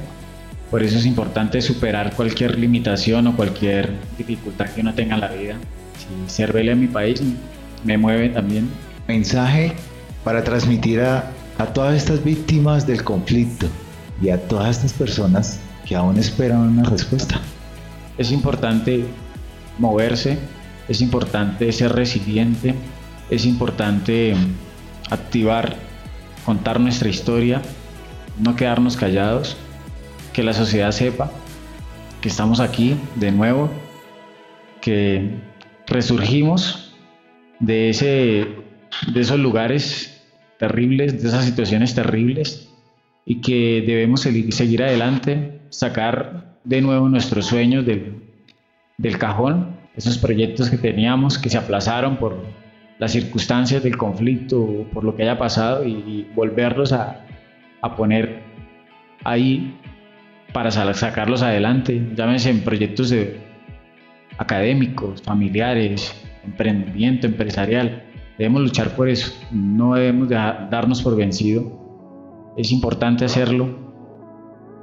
Por 0.71 0.83
eso 0.83 0.97
es 0.97 1.05
importante 1.05 1.61
superar 1.61 2.13
cualquier 2.15 2.57
limitación 2.57 3.27
o 3.27 3.35
cualquier 3.35 3.89
dificultad 4.17 4.69
que 4.69 4.79
uno 4.79 4.93
tenga 4.93 5.15
en 5.15 5.21
la 5.21 5.27
vida. 5.27 5.55
Si 5.97 6.33
ser 6.33 6.53
vele 6.53 6.71
en 6.71 6.79
mi 6.79 6.87
país 6.87 7.21
me 7.83 7.97
mueve 7.97 8.29
también. 8.29 8.69
Mensaje 9.05 9.73
para 10.27 10.43
transmitir 10.43 10.99
a, 10.99 11.31
a 11.57 11.67
todas 11.67 11.95
estas 11.95 12.21
víctimas 12.21 12.85
del 12.85 13.01
conflicto 13.01 13.65
y 14.21 14.29
a 14.29 14.45
todas 14.49 14.75
estas 14.75 14.91
personas 14.91 15.57
que 15.85 15.95
aún 15.95 16.17
esperan 16.17 16.59
una 16.59 16.83
respuesta. 16.83 17.39
Es 18.17 18.33
importante 18.33 19.05
moverse, 19.77 20.37
es 20.89 20.99
importante 20.99 21.71
ser 21.71 21.93
resiliente, 21.93 22.75
es 23.29 23.45
importante 23.45 24.35
activar, 25.09 25.77
contar 26.45 26.81
nuestra 26.81 27.07
historia, 27.07 27.61
no 28.37 28.57
quedarnos 28.57 28.97
callados, 28.97 29.55
que 30.33 30.43
la 30.43 30.51
sociedad 30.51 30.91
sepa 30.91 31.31
que 32.19 32.27
estamos 32.27 32.59
aquí 32.59 32.97
de 33.15 33.31
nuevo, 33.31 33.69
que 34.81 35.39
resurgimos 35.85 36.93
de, 37.61 37.91
ese, 37.91 38.57
de 39.13 39.21
esos 39.21 39.39
lugares 39.39 40.15
terribles, 40.57 41.21
de 41.21 41.29
esas 41.29 41.45
situaciones 41.45 41.93
terribles 41.93 42.73
y 43.25 43.41
que 43.41 43.83
debemos 43.85 44.21
seguir 44.21 44.83
adelante, 44.83 45.59
sacar 45.69 46.57
de 46.63 46.81
nuevo 46.81 47.09
nuestros 47.09 47.45
sueños 47.45 47.85
del, 47.85 48.23
del 48.97 49.17
cajón, 49.17 49.77
esos 49.95 50.17
proyectos 50.17 50.69
que 50.69 50.77
teníamos 50.77 51.37
que 51.37 51.49
se 51.49 51.57
aplazaron 51.57 52.17
por 52.17 52.37
las 52.99 53.11
circunstancias 53.11 53.83
del 53.83 53.97
conflicto, 53.97 54.85
por 54.93 55.03
lo 55.03 55.15
que 55.15 55.23
haya 55.23 55.37
pasado 55.37 55.85
y, 55.85 56.27
volverlos 56.35 56.93
a, 56.93 57.25
a, 57.81 57.95
poner 57.95 58.41
ahí 59.23 59.75
para 60.53 60.71
sacarlos 60.71 61.41
adelante, 61.41 62.01
llámense 62.15 62.49
en 62.49 62.61
proyectos 62.61 63.09
de, 63.09 63.47
académicos, 64.37 65.21
familiares, 65.21 66.13
emprendimiento 66.43 67.27
empresarial. 67.27 68.03
Debemos 68.37 68.61
luchar 68.61 68.95
por 68.95 69.09
eso, 69.09 69.31
no 69.51 69.95
debemos 69.95 70.29
darnos 70.29 71.01
por 71.01 71.15
vencido. 71.15 72.53
Es 72.55 72.71
importante 72.71 73.25
hacerlo, 73.25 73.75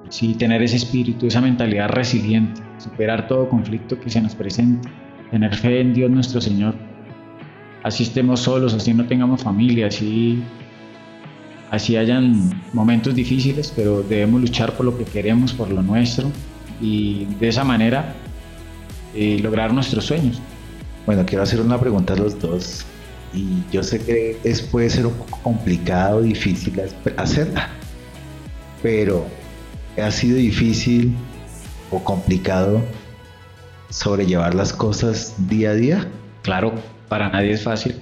sí, 0.08 0.34
tener 0.34 0.62
ese 0.62 0.76
espíritu, 0.76 1.26
esa 1.26 1.40
mentalidad 1.40 1.88
resiliente, 1.88 2.60
superar 2.78 3.28
todo 3.28 3.48
conflicto 3.48 4.00
que 4.00 4.10
se 4.10 4.20
nos 4.20 4.34
presente, 4.34 4.88
tener 5.30 5.54
fe 5.54 5.80
en 5.80 5.94
Dios 5.94 6.10
nuestro 6.10 6.40
Señor. 6.40 6.74
Así 7.84 8.02
estemos 8.02 8.40
solos, 8.40 8.74
así 8.74 8.92
no 8.92 9.06
tengamos 9.06 9.42
familia, 9.42 9.86
así, 9.86 10.42
así 11.70 11.96
hayan 11.96 12.50
momentos 12.72 13.14
difíciles, 13.14 13.72
pero 13.74 14.02
debemos 14.02 14.40
luchar 14.40 14.72
por 14.72 14.86
lo 14.86 14.98
que 14.98 15.04
queremos, 15.04 15.52
por 15.52 15.70
lo 15.70 15.80
nuestro, 15.80 16.28
y 16.80 17.26
de 17.38 17.48
esa 17.48 17.62
manera 17.62 18.14
eh, 19.14 19.38
lograr 19.40 19.72
nuestros 19.72 20.06
sueños. 20.06 20.40
Bueno, 21.06 21.24
quiero 21.24 21.44
hacer 21.44 21.60
una 21.60 21.78
pregunta 21.78 22.14
a 22.14 22.16
los 22.16 22.40
dos 22.40 22.86
y 23.34 23.64
yo 23.72 23.82
sé 23.82 24.00
que 24.00 24.38
es, 24.44 24.62
puede 24.62 24.88
ser 24.90 25.06
un 25.06 25.14
poco 25.14 25.38
complicado, 25.42 26.22
difícil 26.22 26.80
hacerla, 27.16 27.68
pero 28.82 29.26
ha 30.02 30.10
sido 30.10 30.36
difícil 30.36 31.14
o 31.90 32.02
complicado 32.02 32.82
sobrellevar 33.90 34.54
las 34.54 34.72
cosas 34.72 35.34
día 35.48 35.70
a 35.70 35.74
día. 35.74 36.08
Claro, 36.42 36.72
para 37.08 37.28
nadie 37.28 37.52
es 37.52 37.62
fácil. 37.62 37.96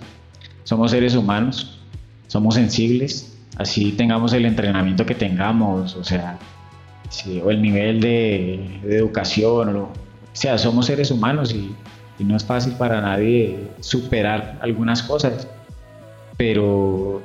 Somos 0.64 0.90
seres 0.90 1.14
humanos, 1.14 1.80
somos 2.28 2.54
sensibles, 2.54 3.36
así 3.56 3.92
tengamos 3.92 4.32
el 4.32 4.46
entrenamiento 4.46 5.04
que 5.04 5.14
tengamos, 5.14 5.96
o 5.96 6.04
sea, 6.04 6.38
o 7.42 7.50
el 7.50 7.60
nivel 7.60 8.00
de, 8.00 8.80
de 8.82 8.96
educación, 8.96 9.76
o, 9.76 9.92
sea, 10.32 10.56
somos 10.56 10.86
seres 10.86 11.10
humanos 11.10 11.52
y 11.52 11.74
y 12.19 12.25
no 12.25 12.37
es 12.37 12.45
fácil 12.45 12.75
para 12.75 13.00
nadie 13.00 13.69
superar 13.81 14.59
algunas 14.61 15.02
cosas, 15.02 15.49
pero 16.37 17.23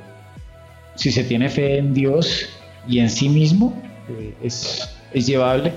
si 0.94 1.12
se 1.12 1.24
tiene 1.24 1.48
fe 1.48 1.78
en 1.78 1.94
Dios 1.94 2.48
y 2.88 2.98
en 2.98 3.10
sí 3.10 3.28
mismo, 3.28 3.80
eh, 4.08 4.34
es, 4.42 4.96
es, 5.12 5.26
llevable, 5.26 5.72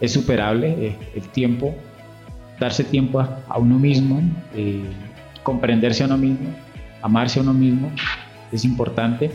es 0.00 0.12
superable 0.12 0.68
eh, 0.78 0.96
el 1.14 1.22
tiempo, 1.28 1.74
darse 2.58 2.84
tiempo 2.84 3.20
a, 3.20 3.58
uno 3.58 3.78
mismo, 3.78 4.20
eh, 4.54 4.82
comprenderse 5.42 6.02
a 6.02 6.06
uno 6.06 6.18
mismo, 6.18 6.50
amarse 7.02 7.38
a 7.38 7.42
uno 7.42 7.54
mismo, 7.54 7.90
es 8.52 8.64
importante. 8.64 9.30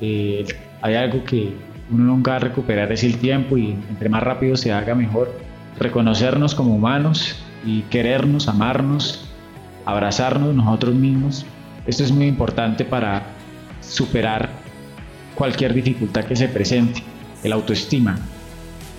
hay 0.00 0.94
algo 0.94 1.22
que 1.24 1.52
uno 1.90 2.04
nunca 2.04 2.32
va 2.32 2.36
a 2.38 2.40
recuperar, 2.40 2.90
es 2.90 3.04
el 3.04 3.18
tiempo 3.18 3.56
y 3.56 3.76
entre 3.88 4.08
más 4.08 4.22
rápido 4.22 4.56
se 4.56 4.72
haga 4.72 4.94
mejor. 4.94 5.30
Reconocernos 5.78 6.54
como 6.54 6.74
humanos, 6.74 7.36
y 7.64 7.82
querernos, 7.82 8.48
amarnos, 8.48 9.24
abrazarnos 9.84 10.54
nosotros 10.54 10.94
mismos. 10.94 11.44
Esto 11.86 12.04
es 12.04 12.12
muy 12.12 12.26
importante 12.26 12.84
para 12.84 13.26
superar 13.80 14.50
cualquier 15.34 15.74
dificultad 15.74 16.24
que 16.24 16.36
se 16.36 16.48
presente. 16.48 17.02
El 17.42 17.52
autoestima, 17.52 18.18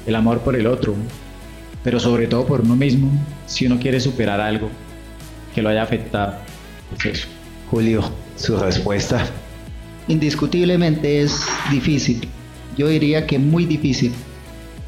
el 0.05 0.15
amor 0.15 0.39
por 0.39 0.55
el 0.55 0.67
otro, 0.67 0.95
pero 1.83 1.99
sobre 1.99 2.27
todo 2.27 2.45
por 2.45 2.61
uno 2.61 2.75
mismo, 2.75 3.11
si 3.45 3.67
uno 3.67 3.79
quiere 3.79 3.99
superar 3.99 4.41
algo 4.41 4.69
que 5.53 5.61
lo 5.61 5.69
haya 5.69 5.83
afectado. 5.83 6.35
Es 7.05 7.27
Julio, 7.69 8.03
su 8.35 8.57
respuesta. 8.57 9.25
Indiscutiblemente 10.07 11.21
es 11.21 11.45
difícil. 11.69 12.27
Yo 12.77 12.87
diría 12.87 13.27
que 13.27 13.37
muy 13.37 13.65
difícil 13.65 14.13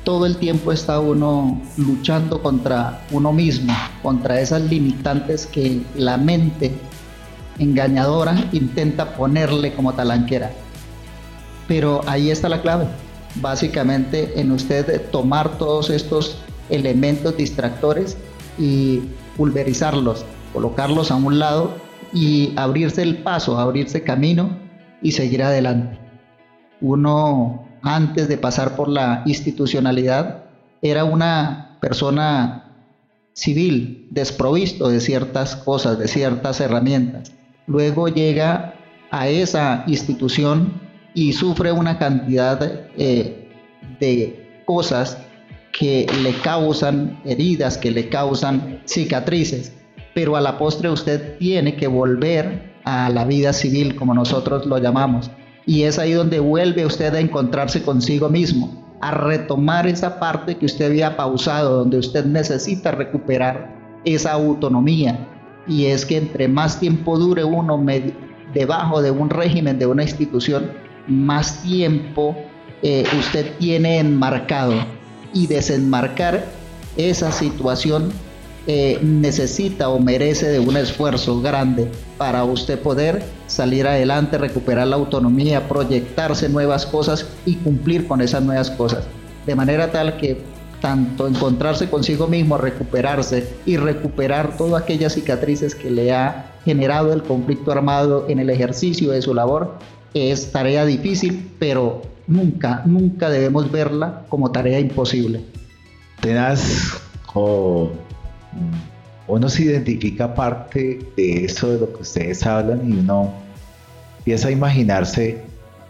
todo 0.03 0.25
el 0.25 0.37
tiempo 0.37 0.71
está 0.71 0.99
uno 0.99 1.61
luchando 1.77 2.41
contra 2.41 3.05
uno 3.11 3.31
mismo, 3.31 3.73
contra 4.01 4.39
esas 4.39 4.61
limitantes 4.63 5.45
que 5.45 5.81
la 5.95 6.17
mente 6.17 6.73
engañadora 7.59 8.49
intenta 8.51 9.15
ponerle 9.15 9.73
como 9.73 9.93
talanquera. 9.93 10.51
Pero 11.67 12.01
ahí 12.07 12.29
está 12.29 12.49
la 12.49 12.61
clave. 12.61 12.87
Básicamente 13.35 14.39
en 14.39 14.51
usted 14.51 15.09
tomar 15.09 15.57
todos 15.57 15.89
estos 15.89 16.37
elementos 16.69 17.35
distractores 17.37 18.17
y 18.57 19.01
pulverizarlos, 19.37 20.25
colocarlos 20.51 21.11
a 21.11 21.15
un 21.15 21.39
lado 21.39 21.75
y 22.13 22.53
abrirse 22.57 23.01
el 23.01 23.17
paso, 23.17 23.57
abrirse 23.57 24.03
camino 24.03 24.57
y 25.01 25.13
seguir 25.13 25.41
adelante. 25.41 25.97
Uno 26.81 27.65
antes 27.83 28.27
de 28.27 28.37
pasar 28.37 28.75
por 28.75 28.87
la 28.87 29.23
institucionalidad, 29.25 30.45
era 30.81 31.03
una 31.03 31.77
persona 31.81 32.71
civil, 33.33 34.07
desprovisto 34.11 34.89
de 34.89 35.01
ciertas 35.01 35.55
cosas, 35.55 35.99
de 35.99 36.07
ciertas 36.07 36.61
herramientas. 36.61 37.33
Luego 37.67 38.07
llega 38.07 38.75
a 39.11 39.27
esa 39.27 39.83
institución 39.87 40.81
y 41.13 41.33
sufre 41.33 41.71
una 41.71 41.99
cantidad 41.99 42.59
eh, 42.97 43.49
de 43.99 44.63
cosas 44.65 45.17
que 45.71 46.05
le 46.21 46.33
causan 46.41 47.19
heridas, 47.25 47.77
que 47.77 47.91
le 47.91 48.07
causan 48.09 48.81
cicatrices, 48.85 49.73
pero 50.13 50.35
a 50.35 50.41
la 50.41 50.57
postre 50.57 50.89
usted 50.89 51.37
tiene 51.37 51.75
que 51.75 51.87
volver 51.87 52.73
a 52.85 53.09
la 53.09 53.25
vida 53.25 53.53
civil, 53.53 53.95
como 53.95 54.13
nosotros 54.13 54.65
lo 54.65 54.77
llamamos, 54.77 55.31
y 55.65 55.83
es 55.83 55.99
ahí 55.99 56.13
donde 56.13 56.39
vuelve 56.39 56.85
usted 56.85 57.13
a 57.15 57.19
encontrarse 57.19 57.83
consigo 57.83 58.29
mismo, 58.29 58.83
a 59.01 59.11
retomar 59.11 59.87
esa 59.87 60.19
parte 60.19 60.57
que 60.57 60.65
usted 60.65 60.85
había 60.87 61.15
pausado, 61.15 61.79
donde 61.79 61.97
usted 61.97 62.25
necesita 62.25 62.91
recuperar 62.91 63.73
esa 64.05 64.33
autonomía. 64.33 65.27
Y 65.67 65.85
es 65.85 66.05
que 66.05 66.17
entre 66.17 66.47
más 66.47 66.79
tiempo 66.79 67.17
dure 67.17 67.43
uno 67.43 67.81
debajo 68.53 69.01
de 69.01 69.11
un 69.11 69.29
régimen, 69.29 69.79
de 69.79 69.85
una 69.85 70.03
institución, 70.03 70.71
más 71.07 71.61
tiempo 71.63 72.35
eh, 72.81 73.05
usted 73.17 73.53
tiene 73.59 73.99
enmarcado. 73.99 74.73
Y 75.33 75.47
desenmarcar 75.47 76.45
esa 76.95 77.31
situación 77.31 78.11
eh, 78.65 78.99
necesita 79.01 79.89
o 79.89 79.99
merece 79.99 80.47
de 80.47 80.59
un 80.59 80.77
esfuerzo 80.77 81.41
grande 81.41 81.91
para 82.17 82.43
usted 82.45 82.79
poder 82.79 83.23
salir 83.47 83.85
adelante, 83.87 84.37
recuperar 84.37 84.87
la 84.87 84.95
autonomía, 84.95 85.67
proyectarse 85.67 86.47
nuevas 86.47 86.85
cosas 86.85 87.27
y 87.45 87.55
cumplir 87.55 88.07
con 88.07 88.21
esas 88.21 88.41
nuevas 88.41 88.71
cosas. 88.71 89.03
De 89.45 89.55
manera 89.55 89.91
tal 89.91 90.17
que 90.17 90.41
tanto 90.79 91.27
encontrarse 91.27 91.89
consigo 91.89 92.27
mismo, 92.27 92.57
recuperarse 92.57 93.47
y 93.65 93.77
recuperar 93.77 94.57
todas 94.57 94.83
aquellas 94.83 95.13
cicatrices 95.13 95.75
que 95.75 95.89
le 95.89 96.13
ha 96.13 96.53
generado 96.65 97.13
el 97.13 97.23
conflicto 97.23 97.71
armado 97.71 98.25
en 98.29 98.39
el 98.39 98.49
ejercicio 98.49 99.11
de 99.11 99.21
su 99.21 99.33
labor, 99.33 99.77
es 100.13 100.51
tarea 100.51 100.85
difícil, 100.85 101.51
pero 101.59 102.01
nunca, 102.27 102.81
nunca 102.85 103.29
debemos 103.29 103.71
verla 103.71 104.25
como 104.29 104.51
tarea 104.51 104.79
imposible. 104.79 105.43
Tenaz 106.21 107.01
o 107.33 107.91
uno 109.27 109.49
se 109.49 109.63
identifica 109.63 110.33
parte 110.33 110.99
de 111.15 111.45
eso 111.45 111.71
de 111.71 111.79
lo 111.79 111.93
que 111.93 112.01
ustedes 112.01 112.45
hablan 112.45 112.81
y 112.89 112.99
uno 112.99 113.33
empieza 114.19 114.49
a 114.49 114.51
imaginarse 114.51 115.41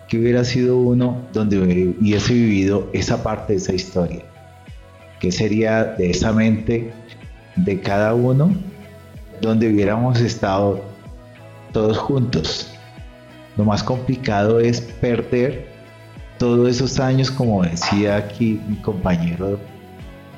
que 0.08 0.20
hubiera 0.20 0.44
sido 0.44 0.78
uno 0.78 1.18
donde 1.34 1.60
hubiese 1.60 2.34
vivido 2.34 2.90
esa 2.94 3.24
parte 3.24 3.54
de 3.54 3.58
esa 3.58 3.74
historia. 3.74 4.24
¿Qué 5.20 5.32
sería 5.32 5.84
de 5.86 6.12
esa 6.12 6.32
mente 6.32 6.94
de 7.56 7.80
cada 7.80 8.14
uno 8.14 8.54
donde 9.42 9.68
hubiéramos 9.72 10.20
estado 10.20 10.84
todos 11.72 11.98
juntos? 11.98 12.70
Lo 13.58 13.66
más 13.66 13.84
complicado 13.84 14.60
es 14.60 14.82
perder 14.82 15.68
todos 16.38 16.70
esos 16.70 17.00
años, 17.00 17.32
como 17.32 17.64
decía 17.64 18.18
aquí 18.18 18.60
mi 18.68 18.76
compañero 18.78 19.60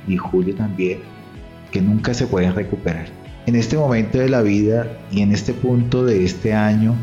y 0.07 0.17
Julio 0.17 0.55
también, 0.55 0.99
que 1.71 1.81
nunca 1.81 2.13
se 2.13 2.27
pueden 2.27 2.55
recuperar. 2.55 3.07
En 3.45 3.55
este 3.55 3.77
momento 3.77 4.17
de 4.17 4.29
la 4.29 4.41
vida 4.41 4.87
y 5.11 5.21
en 5.21 5.31
este 5.31 5.53
punto 5.53 6.03
de 6.03 6.25
este 6.25 6.53
año, 6.53 6.95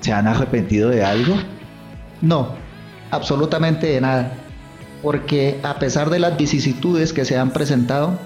¿se 0.00 0.12
han 0.12 0.28
arrepentido 0.28 0.90
de 0.90 1.04
algo? 1.04 1.34
No, 2.20 2.54
absolutamente 3.10 3.88
de 3.88 4.00
nada, 4.00 4.32
porque 5.02 5.58
a 5.62 5.78
pesar 5.78 6.10
de 6.10 6.20
las 6.20 6.36
vicisitudes 6.36 7.12
que 7.12 7.24
se 7.24 7.36
han 7.36 7.50
presentado, 7.50 8.18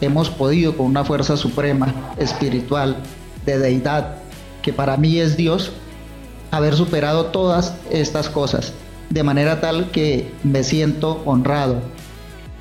hemos 0.00 0.28
podido 0.28 0.76
con 0.76 0.86
una 0.86 1.04
fuerza 1.04 1.36
suprema, 1.36 1.94
espiritual, 2.18 2.96
de 3.46 3.58
deidad, 3.58 4.16
que 4.62 4.72
para 4.72 4.96
mí 4.96 5.18
es 5.18 5.36
Dios, 5.36 5.72
haber 6.50 6.74
superado 6.74 7.26
todas 7.26 7.74
estas 7.90 8.28
cosas, 8.28 8.72
de 9.10 9.22
manera 9.22 9.60
tal 9.60 9.90
que 9.90 10.32
me 10.42 10.64
siento 10.64 11.22
honrado, 11.24 11.80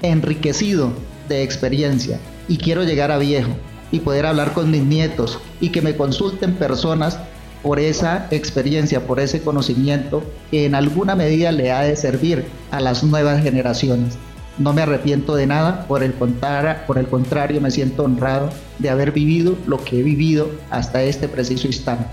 enriquecido 0.02 0.94
de 1.28 1.44
experiencia 1.44 2.20
y 2.48 2.58
quiero 2.58 2.84
llegar 2.84 3.12
a 3.12 3.18
viejo 3.18 3.52
y 3.92 4.00
poder 4.00 4.26
hablar 4.26 4.54
con 4.54 4.72
mis 4.72 4.84
nietos 4.84 5.40
y 5.62 5.70
que 5.70 5.82
me 5.82 5.96
consulten 5.96 6.56
personas 6.56 7.20
por 7.64 7.80
esa 7.80 8.28
experiencia, 8.30 9.08
por 9.08 9.20
ese 9.20 9.42
conocimiento 9.42 10.24
que 10.52 10.66
en 10.66 10.76
alguna 10.76 11.16
medida 11.16 11.52
le 11.52 11.72
ha 11.72 11.82
de 11.82 11.96
servir 11.96 12.46
a 12.72 12.80
las 12.80 13.04
nuevas 13.04 13.42
generaciones. 13.42 14.18
No 14.58 14.72
me 14.72 14.84
arrepiento 14.84 15.36
de 15.36 15.48
nada, 15.48 15.86
por 15.88 16.04
el, 16.04 16.14
por 16.14 16.98
el 16.98 17.08
contrario 17.08 17.60
me 17.62 17.72
siento 17.72 18.04
honrado 18.04 18.52
de 18.80 18.90
haber 18.90 19.12
vivido 19.12 19.58
lo 19.66 19.84
que 19.84 20.00
he 20.00 20.04
vivido 20.04 20.50
hasta 20.70 21.04
este 21.04 21.28
preciso 21.28 21.68
instante. 21.68 22.06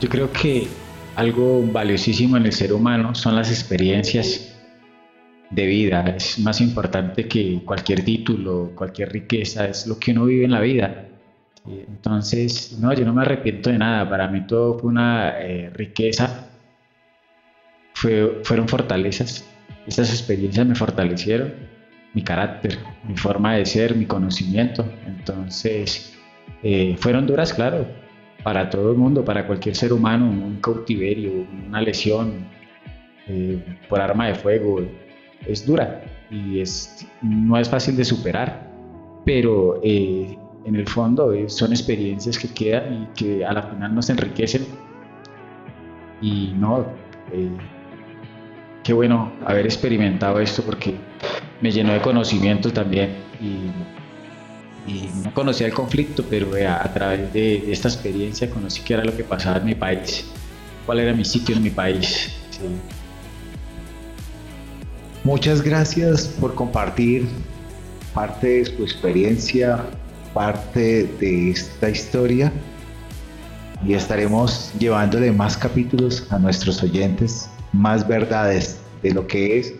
Yo 0.00 0.08
creo 0.08 0.30
que 0.32 0.68
algo 1.16 1.64
valiosísimo 1.72 2.36
en 2.36 2.46
el 2.46 2.52
ser 2.52 2.72
humano 2.72 3.14
son 3.14 3.34
las 3.34 3.50
experiencias 3.50 4.52
de 5.50 5.66
vida. 5.66 6.04
Es 6.16 6.38
más 6.38 6.60
importante 6.60 7.26
que 7.26 7.60
cualquier 7.64 8.04
título, 8.04 8.72
cualquier 8.74 9.12
riqueza, 9.12 9.66
es 9.68 9.86
lo 9.86 9.98
que 9.98 10.12
uno 10.12 10.26
vive 10.26 10.44
en 10.44 10.50
la 10.52 10.60
vida. 10.60 11.06
Entonces, 11.66 12.78
no, 12.80 12.92
yo 12.94 13.04
no 13.04 13.12
me 13.12 13.22
arrepiento 13.22 13.70
de 13.70 13.78
nada. 13.78 14.08
Para 14.08 14.28
mí 14.28 14.46
todo 14.46 14.78
fue 14.78 14.90
una 14.90 15.38
eh, 15.40 15.70
riqueza, 15.70 16.48
fue, 17.94 18.40
fueron 18.44 18.68
fortalezas. 18.68 19.44
Estas 19.86 20.10
experiencias 20.10 20.66
me 20.66 20.74
fortalecieron 20.74 21.52
mi 22.14 22.22
carácter, 22.22 22.78
mi 23.06 23.16
forma 23.16 23.56
de 23.56 23.66
ser, 23.66 23.94
mi 23.94 24.06
conocimiento. 24.06 24.84
Entonces, 25.06 26.14
eh, 26.62 26.96
fueron 26.98 27.26
duras, 27.26 27.52
claro, 27.52 27.86
para 28.42 28.70
todo 28.70 28.92
el 28.92 28.98
mundo, 28.98 29.24
para 29.24 29.46
cualquier 29.46 29.74
ser 29.76 29.92
humano, 29.92 30.28
un 30.28 30.60
cautiverio, 30.60 31.46
una 31.66 31.80
lesión 31.80 32.46
eh, 33.26 33.62
por 33.88 34.00
arma 34.00 34.28
de 34.28 34.34
fuego, 34.34 34.80
es 35.46 35.64
dura 35.66 36.02
y 36.30 36.60
es, 36.60 37.06
no 37.22 37.56
es 37.58 37.68
fácil 37.68 37.96
de 37.96 38.04
superar, 38.04 38.68
pero 39.24 39.80
eh, 39.82 40.38
en 40.64 40.76
el 40.76 40.86
fondo 40.86 41.32
eh, 41.32 41.48
son 41.48 41.72
experiencias 41.72 42.38
que 42.38 42.48
quedan 42.48 43.02
y 43.02 43.06
que 43.16 43.44
a 43.44 43.52
la 43.52 43.62
final 43.62 43.94
nos 43.94 44.10
enriquecen. 44.10 44.66
Y 46.20 46.52
no, 46.56 46.86
eh, 47.32 47.48
qué 48.82 48.92
bueno 48.92 49.32
haber 49.46 49.66
experimentado 49.66 50.40
esto 50.40 50.62
porque 50.62 50.96
me 51.60 51.70
llenó 51.70 51.92
de 51.92 52.00
conocimiento 52.00 52.70
también 52.72 53.10
y, 53.40 53.70
no 55.22 55.34
conocía 55.34 55.66
el 55.66 55.74
conflicto, 55.74 56.24
pero 56.30 56.48
a, 56.66 56.90
través 56.94 57.30
de, 57.34 57.70
esta 57.70 57.88
experiencia 57.88 58.48
conocí 58.48 58.80
qué 58.80 58.94
era 58.94 59.04
lo 59.04 59.14
que 59.14 59.22
pasaba 59.22 59.58
en 59.58 59.66
mi 59.66 59.74
país, 59.74 60.24
cuál 60.86 61.00
era 61.00 61.12
mi 61.12 61.26
sitio 61.26 61.54
en 61.56 61.62
mi 61.62 61.68
país. 61.68 62.34
Muchas 65.28 65.60
gracias 65.60 66.26
por 66.40 66.54
compartir 66.54 67.28
parte 68.14 68.46
de 68.46 68.64
su 68.64 68.82
experiencia, 68.82 69.84
parte 70.32 71.04
de 71.20 71.50
esta 71.50 71.90
historia 71.90 72.50
y 73.86 73.92
estaremos 73.92 74.72
llevándole 74.78 75.30
más 75.30 75.54
capítulos 75.54 76.26
a 76.30 76.38
nuestros 76.38 76.82
oyentes, 76.82 77.50
más 77.74 78.08
verdades 78.08 78.78
de 79.02 79.10
lo 79.12 79.26
que 79.26 79.58
es 79.58 79.74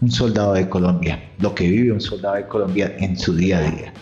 un 0.00 0.10
soldado 0.10 0.54
de 0.54 0.66
Colombia, 0.66 1.22
lo 1.40 1.54
que 1.54 1.68
vive 1.68 1.92
un 1.92 2.00
soldado 2.00 2.36
de 2.36 2.46
Colombia 2.46 2.96
en 3.00 3.18
su 3.18 3.36
día 3.36 3.58
a 3.58 3.70
día. 3.70 3.92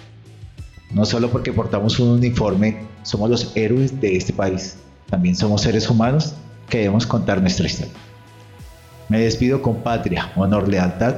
No 0.93 1.05
solo 1.05 1.29
porque 1.29 1.53
portamos 1.53 1.99
un 1.99 2.11
uniforme, 2.11 2.87
somos 3.03 3.29
los 3.29 3.57
héroes 3.57 4.01
de 4.01 4.17
este 4.17 4.33
país, 4.33 4.77
también 5.11 5.35
somos 5.35 5.63
seres 5.63 5.91
humanos 5.91 6.35
que 6.69 6.79
debemos 6.79 7.05
contar 7.05 7.41
nuestra 7.41 7.67
historia. 7.67 8.12
Me 9.13 9.21
despido 9.21 9.61
con 9.61 9.83
patria, 9.83 10.31
honor, 10.37 10.67
lealtad 10.69 11.17